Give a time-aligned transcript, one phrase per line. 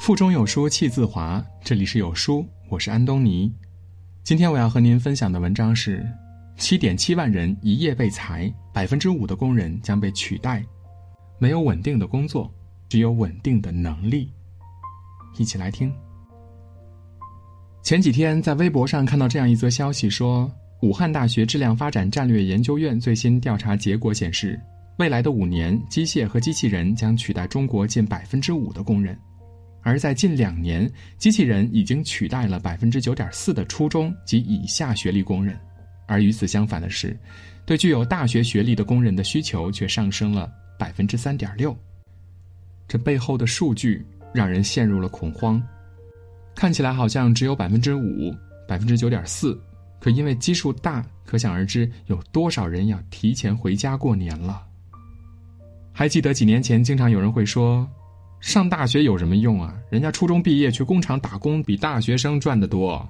[0.00, 3.52] 腹中有书气自华，这里是有书，我是安东尼。
[4.24, 6.02] 今天我要和您分享的文章是：
[6.56, 10.64] 七点七万人一夜被裁，百分之五的工人将被取代。
[11.38, 12.50] 没有稳定的工作，
[12.88, 14.32] 只有稳定的能力。
[15.36, 15.92] 一起来听。
[17.82, 24.58] 前几天在微博上看到这样一则消息，说武汉大学质量发展战略研究院最新调查结果显示，
[24.96, 29.14] 未来的五年，机械和机器人将取代中国近百分之五的工人。
[29.82, 35.58] 而在近两年，机器人已经取代了百分之九点四的初中及以下学历工人，
[36.06, 37.18] 而与此相反的是，
[37.64, 41.74] 对具有大学学历的工人的需求却上升了百分之三点六。
[42.86, 44.04] 这背后的数据
[44.34, 45.62] 让人陷入了恐慌，
[46.54, 48.34] 看起来好像只有百分之五、
[48.68, 49.58] 百分之九点四，
[49.98, 54.62] 可因为基数大，可想而知有多少人要提前回家过年了。
[55.92, 57.88] 还记得几年前，经常有人会说。
[58.40, 59.76] 上大学有什么用啊？
[59.90, 63.06] 人家初中毕业去工厂打工，比大学生赚得多。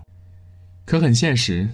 [0.84, 1.68] 可很现实，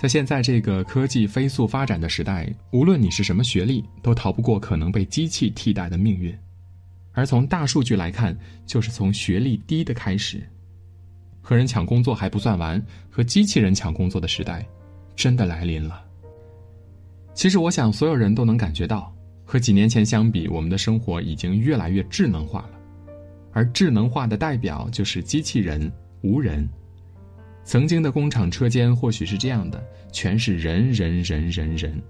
[0.00, 6.32] 在现在这个科技飞速发展的时代，无论你是什么学历，都逃不过可能被机器替代的命运。
[7.12, 10.40] 而从大数据来看，就是从学历低的开始，
[11.42, 12.80] 和人抢工作还不算完，
[13.10, 14.64] 和机器人抢工作的时代，
[15.16, 16.04] 真的来临了。
[17.34, 19.12] 其实，我想所有人都能感觉到，
[19.44, 22.79] 和几年前相比，我们的生活已经越来越智能化了。
[23.52, 25.90] 而智能化的代表就是机器人、
[26.22, 26.68] 无人。
[27.64, 32.00] 曾经的工厂车间或许是这样的，全是人人人人人。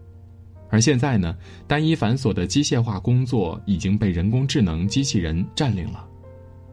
[0.68, 6.06] 而现在呢，单一繁琐的机械化工作已经被人工智能机器人占领了。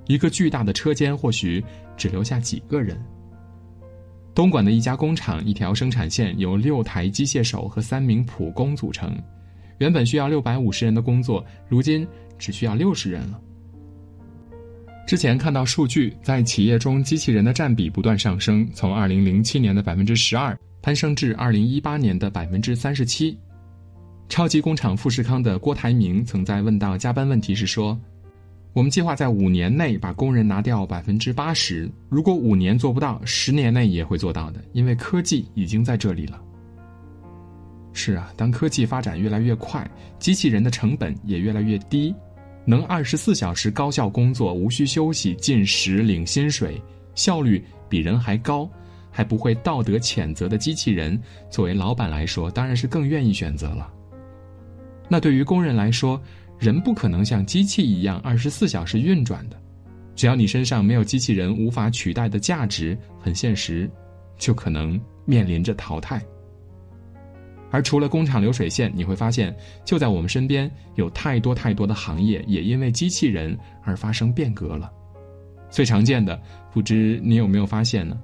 [0.05, 1.63] 一个巨大的车间或许
[1.97, 2.97] 只留下几个人。
[4.35, 9.17] 东莞的一家工厂，一条生产线由六台机械手和三名普工组成，
[9.79, 12.07] 原本需要六百五十人的工作，如今
[12.37, 13.41] 只需要六十人了。
[15.07, 23.39] 之前看到数据，在企业中机器人的占比不断上升，从二零零七年的百分之十二攀升至二零一八年的百分之三十七。
[24.27, 27.97] 超级工厂富士康的郭台铭曾在问到加班问题时说
[28.75, 36.37] ：“我们计划在五年内把工人拿掉百分之八十，如果五年做不到，十年内也会做到的，因为科技已经在这里了。”
[37.95, 39.89] 是啊，当科技发展越来越快，
[40.19, 42.13] 机器人的成本也越来越低。
[42.69, 46.79] 能二十四小时高效工作，无需休息，进食领薪水，
[47.15, 48.69] 效率比人还高，
[49.09, 51.17] 还不会道德谴责的机器人，
[51.49, 53.89] 作为老板来说，当然是更愿意选择了。
[55.07, 56.21] 那对于工人来说，
[56.59, 59.55] 人不可能像机器一样二十四小时运转的，
[60.13, 63.89] 只要你身上没有机器人无法取代的价值，很现实，
[64.37, 66.21] 就可能面临着淘汰。
[67.69, 74.91] 而除了工厂流水线，你会发现，就在我们身边，有太多太多的行业也因为机器人而发生变革了。
[75.69, 76.41] 最常见的，
[76.71, 78.17] 不知你有没有发现呢？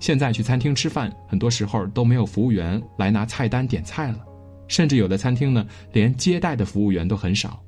[0.00, 4.24] 现在去餐厅吃饭，很多时候都没有服务员来拿菜单点菜了，
[4.66, 7.62] 甚至有的餐厅呢，连接待的服务员都很少，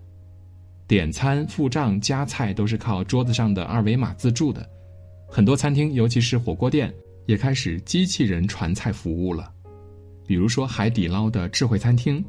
[0.86, 4.68] 点餐、付账、夹菜都是靠桌子上的二维码自助的。
[5.28, 6.92] 很多餐厅，尤其是火锅店，
[7.26, 9.52] 也开始机器人传菜服务了。
[10.30, 12.24] 比如说海底捞的智慧餐厅，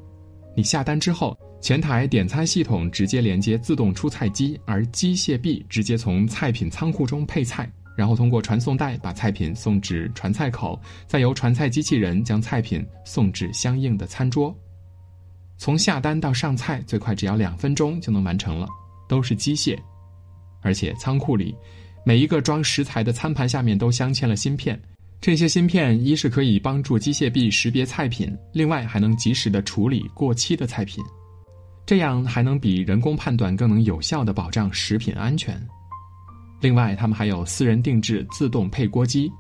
[0.56, 14.52] 你下单之后，前台点餐系统直接连接自动出菜机，而机械臂直接从菜品仓库中配菜，然后通过传送带把菜品送至传菜口，再由传菜机器人将菜品送至相应的餐桌。
[15.60, 18.68] 从下单到上菜最快只要两分钟就能完成了，
[19.08, 19.78] 都是机械，
[20.62, 21.56] 而且仓库里
[22.04, 24.82] 每一个装食材的餐盘下面都镶嵌了芯片。
[25.22, 31.04] 这些芯片一是可以帮助机械臂识别菜品，另外还能及时的处理过期的菜品，
[31.86, 35.56] 这样还能比人工判断更能有效的保障食品安全。
[36.60, 39.32] 另外，他们还有私人定制自动配锅机，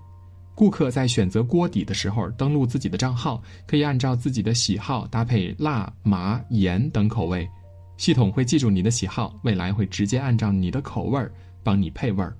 [0.53, 7.49] 顾客在选择锅底的时候，登录自己的账号，可以按照自己的喜好搭配辣、麻、盐等口味，
[7.97, 12.37] 系统会记住你的喜好，未来会直接按照你的口味儿帮你配味儿。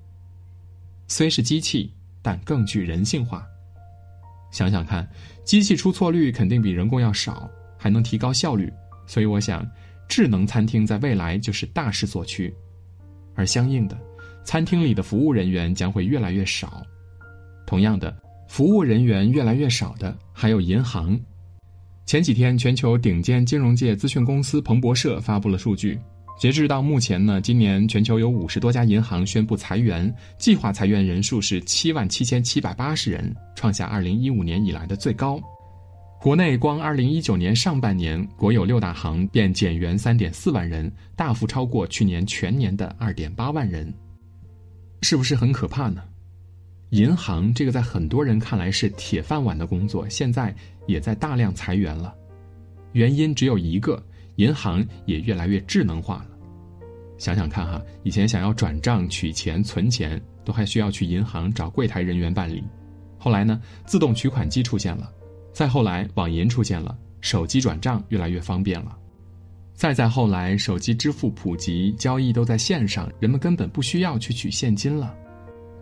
[1.08, 1.92] 虽是机器。
[2.22, 3.46] 但更具人性化。
[4.52, 5.08] 想想看，
[5.44, 8.72] 机器出错率肯定比人工要少，还能提高效率，
[9.08, 9.66] 所以我想，
[10.10, 12.54] 智能餐厅在未来就是大势所趋。
[13.34, 13.98] 而相应的，
[14.44, 16.86] 餐厅里的服务人员将会越来越少。
[17.66, 18.14] 同样的，
[18.50, 21.18] 服务人员越来越少的还有银行。
[22.06, 25.98] 前几天，全球顶尖金融界资讯公司彭博社发布了数据。
[26.40, 35.40] 截至到目前呢，今年全球有五十多家银行宣布裁员，计划裁员人数是七万七千七百八十人，创下二零一五年以来的最高。
[36.20, 43.92] 国内光二零一九年上半年，国有六大行便减员三点四万人，大幅超过去年全年的二点八万人。
[45.02, 46.04] 是不是很可怕呢？
[46.90, 50.54] 银行这个在很多人看来是铁饭碗的工作，现在
[50.88, 52.14] 也在大量裁员了。
[52.94, 54.04] 原因只有一个，
[54.42, 56.30] 银行也越来越智能化了。
[57.20, 62.64] 想想看哈，以前想要转账、取钱、存钱，都还需要去银行找柜台人员办理。
[63.20, 65.12] 后来呢，自动取款机出现了，
[65.54, 68.98] 再后来网银出现了，手机转账越来越方便了。
[69.76, 75.16] 再再后来，手机支付普及，交易都在线上，人们根本不需要去取现金了。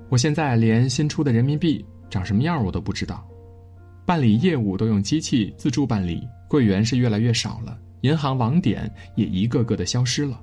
[0.10, 3.26] 我现在连新出的人民币长什么样我都不知道，
[4.06, 6.28] 办理业务都用机器自助办理。
[6.50, 10.40] 柜员是越来越少了，银行网点也一个个的消失了。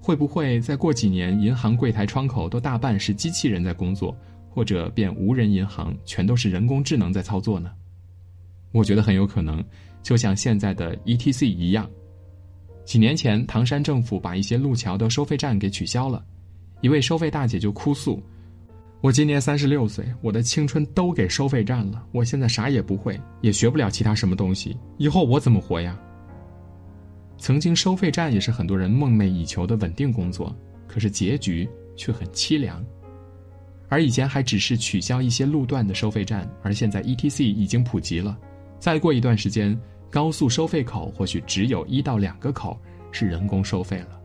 [0.00, 4.16] 会不会再过几年，银行柜台窗口都大半是机器人在工作，
[4.48, 7.70] 或者变无人银行，全都是人工智能在操作呢？
[8.72, 9.62] 我觉得很有可能，
[10.02, 11.88] 就像现在的 ETC 一样。
[12.84, 16.24] 几年前，唐山政府把一些路桥的收费站给取消了，
[16.80, 18.22] 一位收费大姐就哭诉。
[19.00, 22.04] 我今年三十六岁，我的青春都给收费站了。
[22.12, 25.98] 我现在啥也不会，也学不了其他什么东西，以后我怎么活呀？
[27.38, 30.54] 曾经收费站也是很多人梦寐以求的稳定工作，
[30.86, 32.84] 可是结局却很凄凉。
[33.88, 38.36] 而以前还只是取消一些路段的收费站，而现在 ETC 已经普及了。
[38.78, 39.78] 再过一段时间，
[40.10, 42.78] 高速收费口或许只有一到两个口
[43.12, 44.20] 是人工收费了。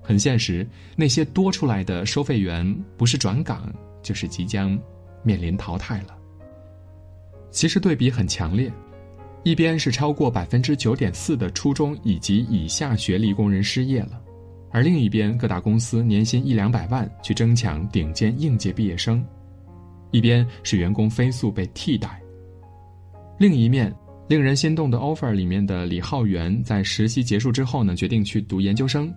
[0.00, 0.66] 很现实，
[0.96, 2.64] 那些多出来的收费员
[2.96, 3.72] 不是转岗，
[4.02, 4.78] 就是即将
[5.22, 6.16] 面临淘汰了。
[7.50, 8.72] 其实对比很强烈，
[9.44, 14.20] 一边是超过百分之九点四的初中以及以下学历工人失业了，
[14.70, 19.24] 而另一边各大公司年薪一两百万去争抢顶尖应届毕业生，
[20.12, 22.20] 一边是员工飞速被替代。
[23.38, 23.92] 另一面，
[24.28, 29.12] 令人心动的 offer 里面的李浩源在实习结束之后呢，决定去读研究生。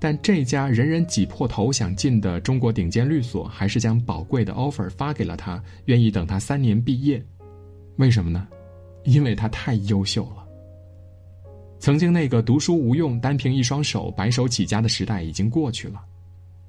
[0.00, 7.22] 但这家人人挤破头想进的中国顶尖律所，还是将宝贵的 offer 发给了他，愿意等他三年毕业。
[7.96, 8.48] 为什么呢？
[9.10, 10.46] 因为他太优秀了。
[11.80, 16.04] 曾经那个读书无用、单凭一双手白手起家的时代已经过去了。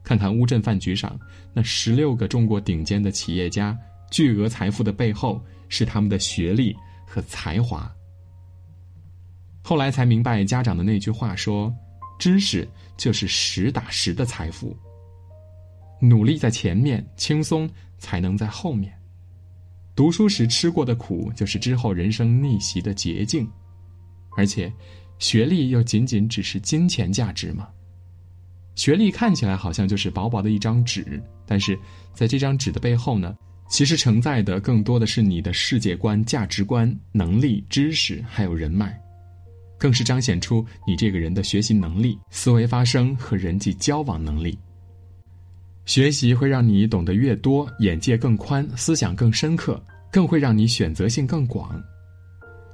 [0.04, 1.20] 看看乌镇饭局上
[1.54, 3.78] 那十六个中国顶尖的企业家，
[4.10, 6.76] 巨额财富的背后是他们的学历
[7.06, 7.92] 和才华。
[9.62, 11.74] 后来才明白家长的那句话说。
[12.20, 14.76] 知识就是实打实的财富。
[16.02, 17.66] 努力在前面，轻松
[17.98, 18.94] 才能在后面。
[20.00, 23.46] 读书时吃过的苦，就是之后人生逆袭的捷径。
[24.38, 24.72] 而且，
[25.18, 27.68] 学历又仅仅只是金钱价值吗？
[28.76, 31.78] 学历看起来好像就是薄薄的一张纸，但是
[32.14, 33.36] 在这张纸的背后呢，
[33.70, 38.98] 其实承载的更多的是你的世界观、价值观、能力、知识，还有人脉。
[39.78, 44.58] 更是彰显出你这个人的学习能力、思维发生和人际交往能力。
[45.90, 51.84] 学习会让你懂得越多，眼界更宽，思想更深刻，更会让你选择性更广。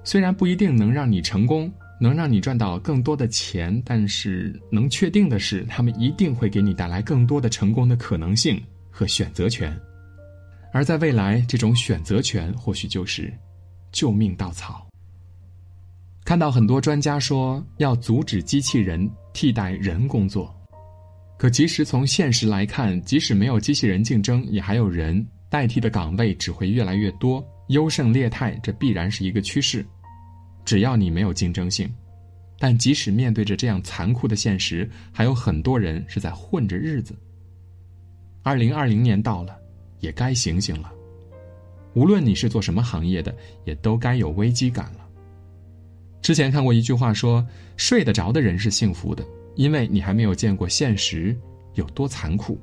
[0.03, 9.73] 虽然不一定能让你成功，能让你赚到更多的钱，但是能确定的是，他们一定会给你带来更多的成功的可能性和选择权。
[10.73, 13.33] 而在未来，这种选择权或许就是
[13.93, 14.85] 救命稻草。
[16.25, 20.53] 看到很多专家说要阻止机器人替代人工作，
[21.37, 29.85] 可即使从现实来看，即使没有机器人竞争，也还有人代替的岗位只会越来越多，优胜劣汰，这必然是一个趋势。
[30.63, 31.93] 只要你没有竞争性，
[32.57, 37.13] 但即使面对着这样残酷的现实，还有很多人是在混着日子。
[38.41, 39.57] 二零二零年到了，
[39.99, 40.91] 也该醒醒了。
[41.93, 45.05] 无论你是做什么行业的，也都该有危机感了。
[46.21, 47.45] 之前看过一句话说
[47.77, 49.23] ：“睡得着的人是幸福的，
[49.55, 51.35] 因为你还没有见过现实
[51.73, 52.59] 有多残酷。”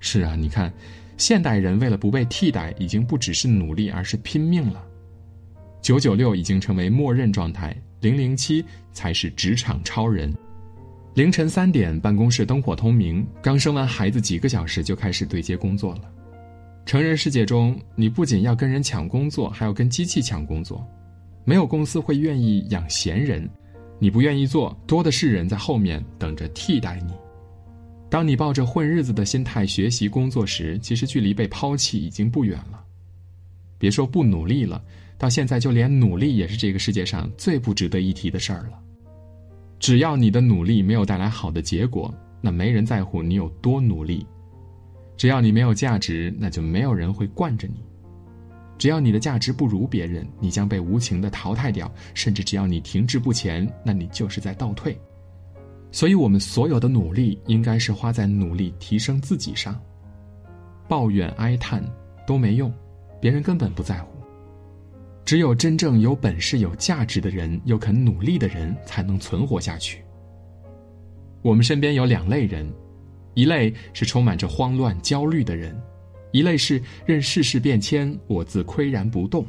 [0.00, 0.72] 是啊，你看，
[1.16, 4.84] 现代人为了不被替代，已经不只是努力，而是拼命了。
[5.82, 10.32] 九九六已经成为默认状态，零零七才是职场超人。
[11.14, 16.02] 凌晨三点，办公室灯火通明，刚生完孩子几个小时就开始对接工作了。
[16.86, 20.86] 成人世界中，你不仅要跟人抢工作，还要跟机器抢工作。
[21.44, 23.48] 没有公司会愿意养闲人，
[23.98, 27.12] 你不愿意做，多的是人在后面等着替代你。
[28.10, 32.82] 当你抱着混日子的心态学习工作时，其实距离被抛弃已经不远了。
[33.76, 34.82] 别说不努力了，
[35.18, 38.78] 到现在就连努力也是这个世界上最不值得一提的事儿了。
[39.78, 44.26] 只要你的努力没有带来好的结果，那没人在乎你有多努力。
[45.16, 47.84] 只要你没有价值，那就没有人会惯着你。
[48.78, 54.96] 只要你的价值不如别人，你将被无情的淘汰掉；甚至只要你停滞不前，那你就是在倒退。
[55.90, 59.78] 所以我们所有的努力应该是花在努力提升自己上。
[60.86, 61.82] 抱怨哀叹
[62.26, 62.72] 都没用，
[63.20, 64.12] 别人根本不在乎。
[65.24, 70.02] 只有真正有本事、有价值的人，又肯努力的人，才能存活下去。
[71.42, 72.66] 我们身边有两类人，
[73.34, 75.78] 一类是充满着慌乱、焦虑的人，
[76.32, 79.46] 一类是任世事变迁，我自岿然不动。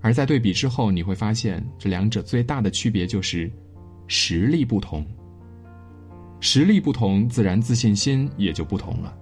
[0.00, 3.50] 而在对比之后，你会发现这两者最大的区别就是
[4.06, 5.04] 实力不同。
[6.40, 9.16] 实力不同，自然自信心也就不同了。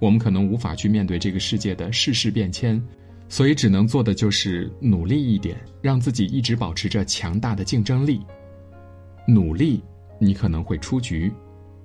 [0.00, 2.82] 我们可能无法去面对这个世界的世事变迁，
[3.28, 8.20] 所以只能做的就是努力一点，让自己一直保持着强大的竞争力。
[9.28, 9.82] 努力，
[10.18, 11.30] 你可能会出局；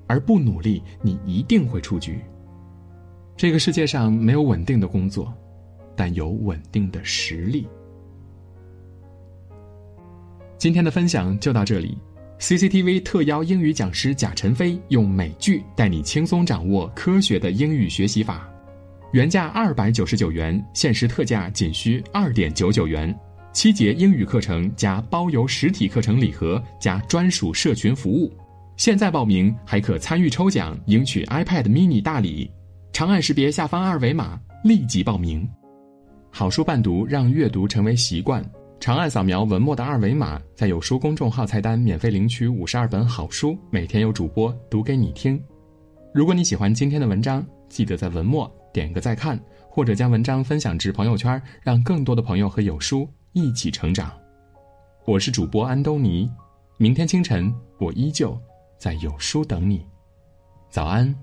[0.08, 2.20] 而不努力，你一定会出局。
[3.38, 5.32] 这个世界上没有稳定的工作，
[5.96, 7.68] 但有稳定的实力。
[10.58, 11.96] 今天的分享就到这里。
[12.40, 18.50] CCTV 特邀英语讲师贾晨飞用美剧带你轻松掌握科学的英语学习法，
[19.12, 23.16] 原价二百九十九元，限时特价仅需二点九九元。
[23.54, 28.32] 七节英语课程加包邮实体课程礼盒加专属社群服务，
[28.78, 32.50] 现在报名还可参与抽奖，赢取 iPad mini 大礼。
[32.98, 35.48] 长按识别下方二维码，立即报名。
[36.32, 38.44] 好书伴读，让阅读成为习惯。
[38.80, 45.40] 长按扫描文末的二维码，在有书公众号菜单免费领取五十二本好书，每天有主播读给你听。
[46.12, 49.40] 如果你喜欢今天的文章，记得在文末点个再看，
[49.70, 54.12] 或者将文章分享至朋友圈，让更多的朋友和有书一起成长。
[55.06, 56.28] 我是主播安东尼，
[56.78, 58.36] 明天清晨我依旧
[58.80, 59.86] 在有书等你。
[60.72, 61.16] 早安。